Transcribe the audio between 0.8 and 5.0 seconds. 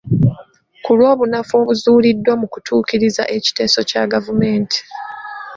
Ku lw'obunafu obuzuuliddwa mu kutuukiriza ekiteeso kya gavumenti.